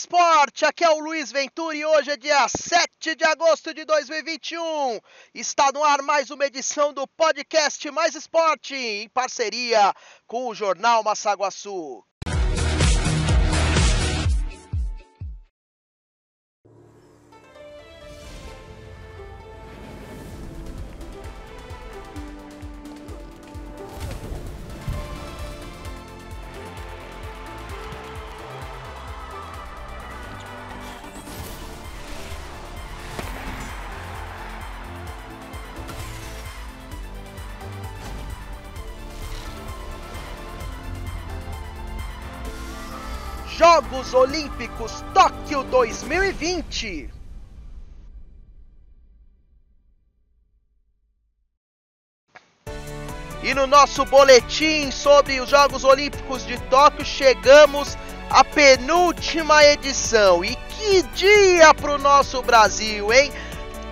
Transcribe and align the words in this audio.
Esporte, 0.00 0.64
aqui 0.64 0.82
é 0.82 0.88
o 0.88 0.98
Luiz 0.98 1.30
Ventura 1.30 1.76
e 1.76 1.84
hoje 1.84 2.10
é 2.10 2.16
dia 2.16 2.48
7 2.48 3.14
de 3.14 3.22
agosto 3.22 3.74
de 3.74 3.84
2021. 3.84 4.98
Está 5.34 5.70
no 5.74 5.84
ar 5.84 6.00
mais 6.00 6.30
uma 6.30 6.46
edição 6.46 6.90
do 6.90 7.06
podcast 7.06 7.90
Mais 7.90 8.14
Esporte, 8.14 8.74
em 8.74 9.10
parceria 9.10 9.92
com 10.26 10.48
o 10.48 10.54
Jornal 10.54 11.04
Massaguaçu. 11.04 12.02
Jogos 43.60 44.14
Olímpicos 44.14 45.04
Tóquio 45.12 45.62
2020. 45.64 47.10
E 53.42 53.52
no 53.52 53.66
nosso 53.66 54.06
boletim 54.06 54.90
sobre 54.90 55.42
os 55.42 55.50
Jogos 55.50 55.84
Olímpicos 55.84 56.46
de 56.46 56.58
Tóquio 56.70 57.04
chegamos 57.04 57.98
à 58.30 58.42
penúltima 58.42 59.62
edição. 59.62 60.42
E 60.42 60.56
que 60.56 61.02
dia 61.14 61.74
para 61.74 61.96
o 61.96 61.98
nosso 61.98 62.40
Brasil, 62.40 63.12
hein? 63.12 63.30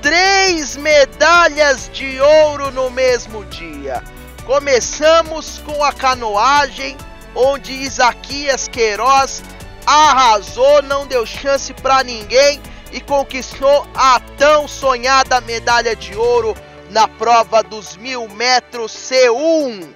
Três 0.01 0.79
medalhas 0.79 1.91
de 1.92 2.19
ouro 2.19 2.70
no 2.70 2.89
mesmo 2.89 3.45
dia. 3.45 4.03
Começamos 4.47 5.59
com 5.59 5.85
a 5.85 5.92
canoagem, 5.92 6.97
onde 7.35 7.75
Isaquias 7.75 8.67
Queiroz 8.67 9.42
arrasou, 9.89 10.83
não 10.83 11.06
deu 11.06 11.25
chance 11.25 11.72
para 11.72 12.05
ninguém 12.05 12.61
e 12.92 13.00
conquistou 13.00 13.86
a 13.95 14.20
tão 14.36 14.69
sonhada 14.69 15.41
medalha 15.41 15.97
de 15.97 16.14
ouro 16.14 16.55
na 16.91 17.08
prova 17.08 17.62
dos 17.62 17.97
mil 17.97 18.28
metros 18.28 18.92
C1. 18.92 19.95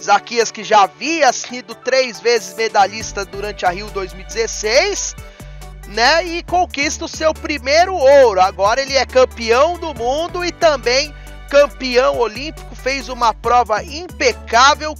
Zaquias 0.00 0.50
que 0.50 0.64
já 0.64 0.82
havia 0.82 1.32
sido 1.32 1.74
três 1.74 2.20
vezes 2.20 2.54
medalhista 2.56 3.24
durante 3.24 3.64
a 3.66 3.70
Rio 3.70 3.88
2016, 3.90 5.14
né? 5.88 6.24
E 6.24 6.42
conquista 6.42 7.04
o 7.04 7.08
seu 7.08 7.32
primeiro 7.34 7.94
ouro. 7.94 8.40
Agora 8.40 8.80
ele 8.80 8.96
é 8.96 9.04
campeão 9.04 9.78
do 9.78 9.94
mundo 9.94 10.44
e 10.44 10.52
também 10.52 11.14
campeão 11.48 12.18
olímpico. 12.18 12.76
Fez 12.76 13.08
uma 13.08 13.34
prova 13.34 13.82
impecável, 13.82 14.94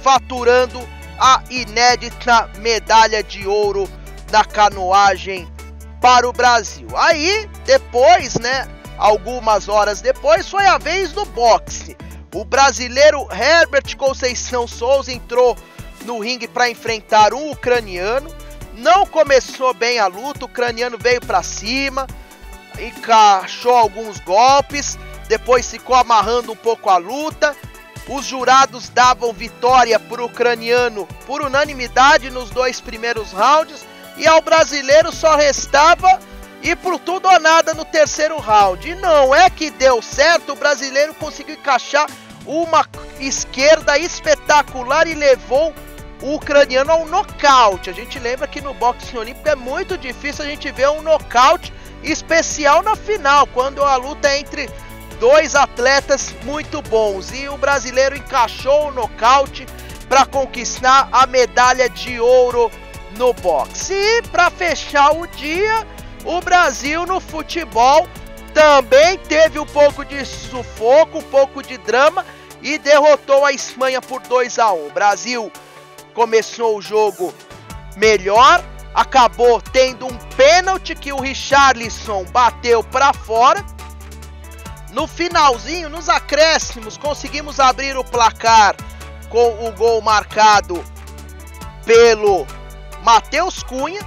faturando 0.00 0.80
a 1.20 1.42
inédita 1.50 2.48
medalha 2.56 3.22
de 3.22 3.46
ouro 3.46 3.86
da 4.30 4.42
canoagem 4.42 5.46
para 6.00 6.26
o 6.26 6.32
Brasil. 6.32 6.88
Aí, 6.96 7.46
depois, 7.66 8.36
né, 8.36 8.66
algumas 8.96 9.68
horas 9.68 10.00
depois, 10.00 10.48
foi 10.48 10.64
a 10.66 10.78
vez 10.78 11.12
do 11.12 11.26
boxe. 11.26 11.94
O 12.34 12.42
brasileiro 12.42 13.28
Herbert 13.30 13.94
Conceição 13.98 14.66
Souza 14.66 15.12
entrou 15.12 15.54
no 16.06 16.18
ringue 16.20 16.48
para 16.48 16.70
enfrentar 16.70 17.34
um 17.34 17.50
ucraniano. 17.50 18.34
Não 18.72 19.04
começou 19.04 19.74
bem 19.74 19.98
a 19.98 20.06
luta, 20.06 20.46
o 20.46 20.48
ucraniano 20.48 20.96
veio 20.96 21.20
para 21.20 21.42
cima, 21.42 22.06
encaixou 22.78 23.76
alguns 23.76 24.18
golpes, 24.20 24.98
depois 25.28 25.70
ficou 25.70 25.94
amarrando 25.94 26.52
um 26.52 26.56
pouco 26.56 26.88
a 26.88 26.96
luta 26.96 27.54
os 28.10 28.26
jurados 28.26 28.88
davam 28.88 29.32
vitória 29.32 29.96
para 29.96 30.20
o 30.20 30.26
ucraniano 30.26 31.06
por 31.26 31.42
unanimidade 31.42 32.28
nos 32.28 32.50
dois 32.50 32.80
primeiros 32.80 33.30
rounds 33.30 33.86
e 34.16 34.26
ao 34.26 34.42
brasileiro 34.42 35.12
só 35.12 35.36
restava 35.36 36.18
ir 36.60 36.76
por 36.78 36.98
tudo 36.98 37.28
ou 37.28 37.38
nada 37.38 37.72
no 37.72 37.84
terceiro 37.84 38.36
round. 38.38 38.88
E 38.88 38.96
não 38.96 39.32
é 39.32 39.48
que 39.48 39.70
deu 39.70 40.02
certo, 40.02 40.52
o 40.52 40.56
brasileiro 40.56 41.14
conseguiu 41.14 41.54
encaixar 41.54 42.04
uma 42.44 42.84
esquerda 43.20 43.96
espetacular 43.96 45.06
e 45.06 45.14
levou 45.14 45.72
o 46.20 46.34
ucraniano 46.34 46.90
ao 46.90 47.06
nocaute. 47.06 47.90
A 47.90 47.92
gente 47.92 48.18
lembra 48.18 48.48
que 48.48 48.60
no 48.60 48.74
boxe 48.74 49.16
olímpico 49.16 49.48
é 49.48 49.54
muito 49.54 49.96
difícil 49.96 50.44
a 50.44 50.48
gente 50.48 50.70
ver 50.72 50.88
um 50.88 51.00
nocaute 51.00 51.72
especial 52.02 52.82
na 52.82 52.96
final, 52.96 53.46
quando 53.46 53.84
a 53.84 53.94
luta 53.94 54.28
é 54.28 54.40
entre 54.40 54.68
dois 55.20 55.54
atletas 55.54 56.34
muito 56.44 56.80
bons 56.80 57.30
e 57.30 57.46
o 57.46 57.58
brasileiro 57.58 58.16
encaixou 58.16 58.88
o 58.88 58.90
nocaute 58.90 59.66
para 60.08 60.24
conquistar 60.24 61.08
a 61.12 61.26
medalha 61.26 61.88
de 61.90 62.18
ouro 62.18 62.70
no 63.16 63.34
boxe. 63.34 63.92
E 63.92 64.22
para 64.22 64.50
fechar 64.50 65.14
o 65.14 65.26
dia, 65.26 65.86
o 66.24 66.40
Brasil 66.40 67.04
no 67.04 67.20
futebol 67.20 68.08
também 68.54 69.18
teve 69.18 69.58
um 69.58 69.66
pouco 69.66 70.04
de 70.04 70.24
sufoco, 70.24 71.18
um 71.18 71.22
pouco 71.22 71.62
de 71.62 71.76
drama 71.76 72.24
e 72.62 72.78
derrotou 72.78 73.44
a 73.44 73.52
Espanha 73.52 74.00
por 74.00 74.22
2 74.22 74.58
a 74.58 74.72
1. 74.72 74.86
O 74.86 74.90
Brasil 74.90 75.52
começou 76.14 76.78
o 76.78 76.82
jogo 76.82 77.32
melhor, 77.94 78.64
acabou 78.94 79.60
tendo 79.60 80.06
um 80.06 80.16
pênalti 80.34 80.94
que 80.94 81.12
o 81.12 81.20
Richarlison 81.20 82.24
bateu 82.32 82.82
para 82.82 83.12
fora 83.12 83.62
no 84.92 85.06
finalzinho, 85.06 85.88
nos 85.88 86.08
acréscimos, 86.08 86.96
conseguimos 86.96 87.60
abrir 87.60 87.96
o 87.96 88.04
placar 88.04 88.74
com 89.28 89.66
o 89.66 89.72
gol 89.72 90.00
marcado 90.02 90.84
pelo 91.84 92.46
Matheus 93.02 93.62
Cunha. 93.62 94.00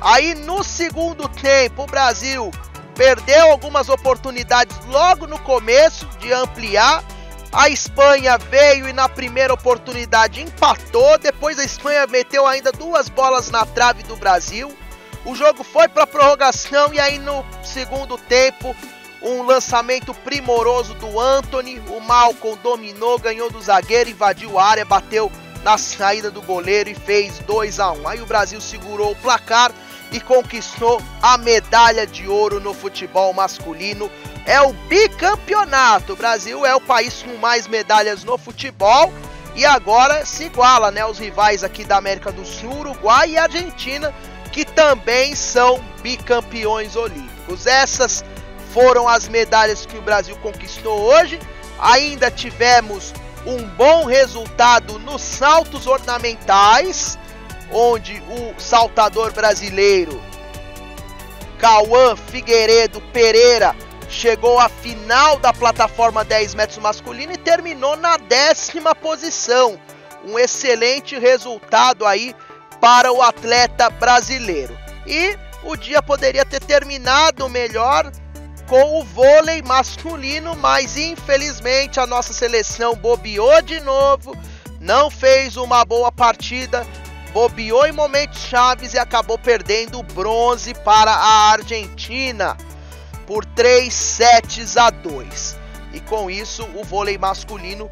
Aí 0.00 0.34
no 0.34 0.62
segundo 0.62 1.28
tempo, 1.28 1.82
o 1.82 1.86
Brasil 1.86 2.50
perdeu 2.94 3.50
algumas 3.50 3.88
oportunidades 3.88 4.76
logo 4.86 5.26
no 5.26 5.38
começo 5.40 6.06
de 6.18 6.32
ampliar. 6.32 7.02
A 7.50 7.68
Espanha 7.68 8.36
veio 8.38 8.88
e 8.88 8.92
na 8.92 9.08
primeira 9.08 9.54
oportunidade 9.54 10.42
empatou. 10.42 11.18
Depois 11.18 11.58
a 11.58 11.64
Espanha 11.64 12.06
meteu 12.06 12.46
ainda 12.46 12.70
duas 12.70 13.08
bolas 13.08 13.50
na 13.50 13.64
trave 13.66 14.02
do 14.04 14.16
Brasil. 14.16 14.76
O 15.24 15.34
jogo 15.34 15.64
foi 15.64 15.88
para 15.88 16.06
prorrogação 16.06 16.92
e 16.94 17.00
aí 17.00 17.18
no 17.18 17.44
segundo 17.62 18.16
tempo 18.16 18.76
um 19.22 19.42
lançamento 19.42 20.14
primoroso 20.14 20.94
do 20.94 21.18
Anthony. 21.18 21.80
O 21.88 22.00
Malcolm 22.00 22.58
dominou, 22.62 23.18
ganhou 23.18 23.50
do 23.50 23.60
zagueiro, 23.60 24.10
invadiu 24.10 24.58
a 24.58 24.64
área, 24.64 24.84
bateu 24.84 25.30
na 25.62 25.76
saída 25.76 26.30
do 26.30 26.40
goleiro 26.40 26.88
e 26.88 26.94
fez 26.94 27.38
2 27.40 27.80
a 27.80 27.92
1. 27.92 28.00
Um. 28.00 28.08
Aí 28.08 28.20
o 28.20 28.26
Brasil 28.26 28.60
segurou 28.60 29.12
o 29.12 29.16
placar 29.16 29.72
e 30.12 30.20
conquistou 30.20 31.02
a 31.20 31.36
medalha 31.36 32.06
de 32.06 32.28
ouro 32.28 32.60
no 32.60 32.72
futebol 32.72 33.32
masculino. 33.32 34.10
É 34.46 34.60
o 34.60 34.72
bicampeonato. 34.72 36.12
O 36.14 36.16
Brasil 36.16 36.64
é 36.64 36.74
o 36.74 36.80
país 36.80 37.22
com 37.22 37.36
mais 37.36 37.66
medalhas 37.66 38.24
no 38.24 38.38
futebol 38.38 39.12
e 39.54 39.66
agora 39.66 40.24
se 40.24 40.44
iguala, 40.44 40.90
né, 40.90 41.04
os 41.04 41.18
rivais 41.18 41.64
aqui 41.64 41.84
da 41.84 41.96
América 41.96 42.30
do 42.30 42.46
Sul, 42.46 42.78
Uruguai 42.78 43.30
e 43.30 43.38
Argentina, 43.38 44.14
que 44.52 44.64
também 44.64 45.34
são 45.34 45.82
bicampeões 46.00 46.94
olímpicos. 46.94 47.66
Essas 47.66 48.24
foram 48.72 49.08
as 49.08 49.28
medalhas 49.28 49.86
que 49.86 49.96
o 49.96 50.02
Brasil 50.02 50.36
conquistou 50.38 51.00
hoje. 51.00 51.38
Ainda 51.78 52.30
tivemos 52.30 53.12
um 53.46 53.62
bom 53.68 54.04
resultado 54.04 54.98
nos 54.98 55.22
saltos 55.22 55.86
ornamentais, 55.86 57.18
onde 57.72 58.22
o 58.28 58.60
saltador 58.60 59.32
brasileiro 59.32 60.20
Cauã 61.58 62.14
Figueiredo 62.14 63.00
Pereira 63.12 63.74
chegou 64.08 64.58
à 64.58 64.68
final 64.68 65.38
da 65.38 65.52
plataforma 65.52 66.24
10 66.24 66.54
metros 66.54 66.78
masculino 66.78 67.32
e 67.32 67.36
terminou 67.36 67.96
na 67.96 68.16
décima 68.16 68.94
posição. 68.94 69.78
Um 70.24 70.38
excelente 70.38 71.18
resultado 71.18 72.06
aí 72.06 72.34
para 72.80 73.12
o 73.12 73.20
atleta 73.20 73.90
brasileiro. 73.90 74.76
E 75.06 75.36
o 75.64 75.76
dia 75.76 76.00
poderia 76.00 76.44
ter 76.44 76.60
terminado 76.60 77.48
melhor 77.48 78.10
com 78.68 79.00
o 79.00 79.04
vôlei 79.04 79.62
masculino, 79.62 80.54
mas 80.56 80.96
infelizmente 80.96 81.98
a 81.98 82.06
nossa 82.06 82.34
seleção 82.34 82.94
bobeou 82.94 83.62
de 83.62 83.80
novo, 83.80 84.36
não 84.78 85.10
fez 85.10 85.56
uma 85.56 85.84
boa 85.84 86.12
partida, 86.12 86.86
bobeou 87.32 87.86
em 87.86 87.92
momentos 87.92 88.40
chaves 88.42 88.92
e 88.92 88.98
acabou 88.98 89.38
perdendo 89.38 89.98
o 89.98 90.02
bronze 90.02 90.74
para 90.84 91.10
a 91.10 91.50
Argentina 91.50 92.56
por 93.26 93.44
3 93.44 93.92
sets 93.92 94.76
a 94.76 94.90
2. 94.90 95.56
E 95.94 96.00
com 96.00 96.30
isso, 96.30 96.68
o 96.74 96.84
vôlei 96.84 97.16
masculino 97.16 97.88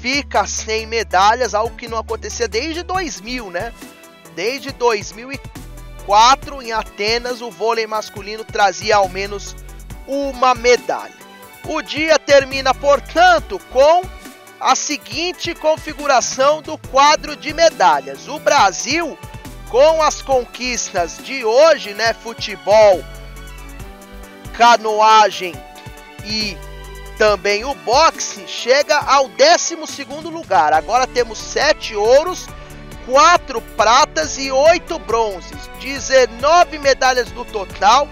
fica 0.00 0.46
sem 0.46 0.86
medalhas, 0.86 1.54
algo 1.54 1.76
que 1.76 1.88
não 1.88 1.98
acontecia 1.98 2.48
desde 2.48 2.82
2000, 2.82 3.50
né? 3.50 3.72
Desde 4.34 4.72
2004 4.72 5.64
2004, 6.04 6.62
em 6.62 6.72
Atenas, 6.72 7.40
o 7.40 7.50
vôlei 7.50 7.86
masculino 7.86 8.44
trazia 8.44 8.96
ao 8.96 9.08
menos 9.08 9.56
uma 10.06 10.54
medalha. 10.54 11.12
O 11.66 11.80
dia 11.80 12.18
termina, 12.18 12.74
portanto, 12.74 13.58
com 13.70 14.02
a 14.60 14.74
seguinte 14.74 15.54
configuração 15.54 16.62
do 16.62 16.78
quadro 16.78 17.36
de 17.36 17.52
medalhas. 17.52 18.28
O 18.28 18.38
Brasil, 18.38 19.18
com 19.68 20.02
as 20.02 20.22
conquistas 20.22 21.18
de 21.22 21.44
hoje, 21.44 21.94
né, 21.94 22.14
futebol, 22.14 23.04
canoagem 24.56 25.54
e 26.24 26.56
também 27.18 27.64
o 27.64 27.74
boxe, 27.74 28.46
chega 28.46 28.96
ao 28.98 29.28
12 29.28 29.76
lugar. 30.30 30.72
Agora 30.72 31.06
temos 31.06 31.38
7 31.38 31.94
ouros, 31.94 32.46
4 33.06 33.60
pratas 33.76 34.36
e 34.38 34.50
8 34.50 34.98
bronzes. 34.98 35.68
19 35.80 36.78
medalhas 36.78 37.30
no 37.32 37.44
total, 37.44 38.08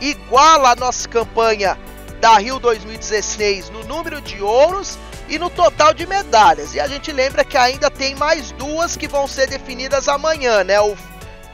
iguala 0.00 0.70
a 0.70 0.76
nossa 0.76 1.08
campanha 1.08 1.78
da 2.20 2.38
Rio 2.38 2.58
2016 2.58 3.70
no 3.70 3.84
número 3.84 4.20
de 4.20 4.42
ouros 4.42 4.98
e 5.28 5.38
no 5.38 5.50
total 5.50 5.92
de 5.94 6.06
medalhas. 6.06 6.74
E 6.74 6.80
a 6.80 6.86
gente 6.86 7.12
lembra 7.12 7.44
que 7.44 7.56
ainda 7.56 7.90
tem 7.90 8.14
mais 8.14 8.50
duas 8.52 8.96
que 8.96 9.06
vão 9.06 9.26
ser 9.26 9.46
definidas 9.46 10.08
amanhã, 10.08 10.64
né? 10.64 10.80
O 10.80 10.96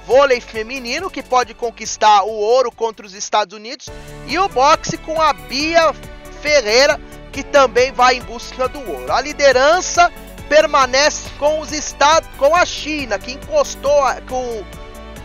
vôlei 0.07 0.41
feminino 0.41 1.11
que 1.11 1.23
pode 1.23 1.55
conquistar 1.55 2.23
o 2.23 2.31
ouro 2.31 2.71
contra 2.71 3.07
os 3.07 3.15
Estados 3.15 3.57
Unidos 3.57 3.89
e 4.27 4.39
o 4.39 4.49
boxe 4.49 4.97
com 4.99 5.21
a 5.21 5.33
Bia 5.33 5.95
Ferreira 6.41 7.01
que 7.33 7.43
também 7.43 7.91
vai 7.91 8.17
em 8.17 8.23
busca 8.23 8.69
do 8.69 8.79
ouro. 8.79 9.13
A 9.13 9.21
liderança 9.21 10.13
permanece 10.49 11.29
com 11.39 11.59
os 11.59 11.73
estados 11.73 12.29
com 12.39 12.55
a 12.55 12.65
China 12.65 13.19
que 13.19 13.33
encostou 13.33 14.03
com 14.29 14.63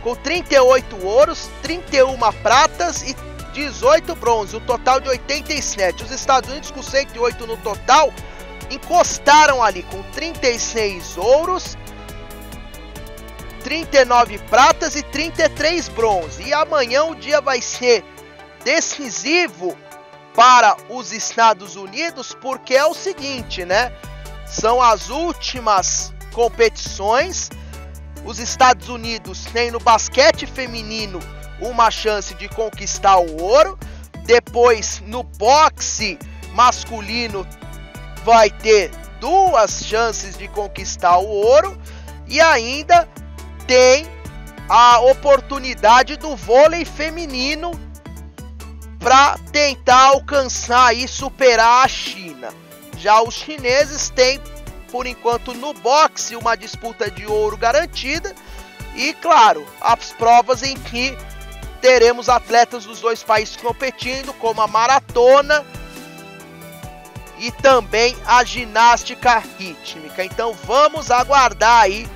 com 0.03 0.15
38 0.15 1.05
ouros, 1.05 1.49
31 1.61 2.17
pratas 2.41 3.01
e 3.03 3.15
18 3.53 4.15
bronze, 4.15 4.55
um 4.55 4.59
total 4.61 4.99
de 4.99 5.09
87. 5.09 6.03
Os 6.03 6.11
Estados 6.11 6.49
Unidos 6.49 6.71
com 6.71 6.81
108 6.81 7.47
no 7.47 7.57
total 7.57 8.13
encostaram 8.69 9.63
ali 9.63 9.83
com 9.83 10.01
36 10.11 11.17
ouros, 11.17 11.77
39 13.63 14.37
pratas 14.49 14.95
e 14.95 15.03
33 15.03 15.89
bronze. 15.89 16.43
E 16.43 16.53
amanhã 16.53 17.03
o 17.05 17.15
dia 17.15 17.41
vai 17.41 17.61
ser 17.61 18.03
decisivo 18.63 19.77
para 20.35 20.77
os 20.89 21.11
Estados 21.11 21.75
Unidos, 21.75 22.35
porque 22.39 22.75
é 22.75 22.85
o 22.85 22.93
seguinte, 22.93 23.65
né? 23.65 23.91
São 24.47 24.81
as 24.81 25.09
últimas 25.09 26.13
competições. 26.33 27.49
Os 28.29 28.37
Estados 28.37 28.89
Unidos 28.89 29.45
têm 29.45 29.71
no 29.71 29.79
basquete 29.79 30.45
feminino 30.45 31.19
uma 31.59 31.89
chance 31.89 32.35
de 32.35 32.47
conquistar 32.47 33.17
o 33.17 33.41
ouro. 33.41 33.75
Depois, 34.23 35.01
no 35.07 35.23
boxe 35.23 36.15
masculino, 36.53 37.43
vai 38.23 38.51
ter 38.51 38.91
duas 39.19 39.83
chances 39.83 40.37
de 40.37 40.47
conquistar 40.47 41.17
o 41.17 41.25
ouro. 41.25 41.75
E 42.27 42.39
ainda 42.39 43.09
tem 43.65 44.05
a 44.69 44.99
oportunidade 44.99 46.15
do 46.15 46.35
vôlei 46.35 46.85
feminino 46.85 47.71
para 48.99 49.39
tentar 49.51 50.09
alcançar 50.09 50.95
e 50.95 51.07
superar 51.07 51.83
a 51.83 51.87
China. 51.87 52.49
Já 52.95 53.23
os 53.23 53.33
chineses 53.33 54.11
têm, 54.11 54.39
por 54.91 55.07
enquanto, 55.07 55.53
no 55.53 55.73
boxe 55.73 56.35
uma 56.35 56.55
disputa 56.55 57.09
de 57.09 57.25
ouro 57.25 57.57
garantida. 57.57 58.35
E 58.95 59.13
claro, 59.13 59.65
as 59.79 60.11
provas 60.11 60.63
em 60.63 60.75
que 60.75 61.17
teremos 61.81 62.27
atletas 62.27 62.85
dos 62.85 62.99
dois 62.99 63.23
países 63.23 63.55
competindo, 63.55 64.33
como 64.33 64.61
a 64.61 64.67
maratona 64.67 65.65
e 67.37 67.51
também 67.51 68.15
a 68.25 68.43
ginástica 68.43 69.41
rítmica. 69.57 70.23
Então 70.23 70.53
vamos 70.53 71.09
aguardar 71.09 71.83
aí 71.83 72.07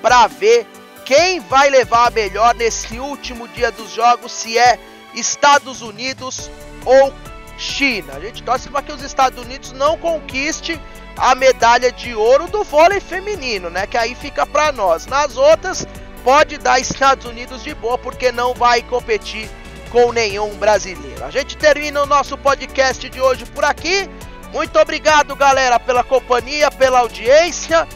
para 0.00 0.26
ver 0.26 0.66
quem 1.04 1.40
vai 1.40 1.68
levar 1.70 2.08
a 2.08 2.10
melhor 2.10 2.54
nesse 2.54 2.98
último 2.98 3.48
dia 3.48 3.72
dos 3.72 3.90
jogos, 3.92 4.30
se 4.30 4.56
é 4.56 4.78
Estados 5.14 5.82
Unidos 5.82 6.50
ou 6.84 7.12
China. 7.56 8.14
A 8.14 8.20
gente 8.20 8.42
torce 8.42 8.68
para 8.68 8.82
que 8.82 8.92
os 8.92 9.02
Estados 9.02 9.42
Unidos 9.42 9.72
não 9.72 9.98
conquiste 9.98 10.80
a 11.18 11.34
medalha 11.34 11.90
de 11.90 12.14
ouro 12.14 12.48
do 12.48 12.62
vôlei 12.64 13.00
feminino, 13.00 13.68
né? 13.68 13.86
Que 13.86 13.96
aí 13.96 14.14
fica 14.14 14.46
para 14.46 14.72
nós. 14.72 15.06
Nas 15.06 15.36
outras, 15.36 15.86
pode 16.24 16.58
dar 16.58 16.80
Estados 16.80 17.26
Unidos 17.26 17.62
de 17.62 17.74
boa, 17.74 17.98
porque 17.98 18.30
não 18.30 18.54
vai 18.54 18.82
competir 18.82 19.50
com 19.90 20.12
nenhum 20.12 20.54
brasileiro. 20.56 21.24
A 21.24 21.30
gente 21.30 21.56
termina 21.56 22.02
o 22.02 22.06
nosso 22.06 22.36
podcast 22.38 23.08
de 23.08 23.20
hoje 23.20 23.44
por 23.46 23.64
aqui. 23.64 24.08
Muito 24.52 24.78
obrigado, 24.78 25.34
galera, 25.34 25.78
pela 25.80 26.04
companhia, 26.04 26.70
pela 26.70 27.00
audiência. 27.00 27.86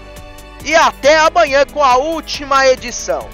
E 0.65 0.75
até 0.75 1.19
amanhã 1.19 1.65
com 1.67 1.83
a 1.83 1.97
última 1.97 2.67
edição. 2.67 3.29